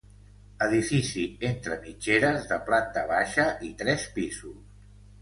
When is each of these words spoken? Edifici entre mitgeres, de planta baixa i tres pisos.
Edifici 0.67 1.25
entre 1.51 1.77
mitgeres, 1.85 2.49
de 2.55 2.59
planta 2.73 3.07
baixa 3.15 3.49
i 3.71 3.73
tres 3.85 4.11
pisos. 4.21 4.63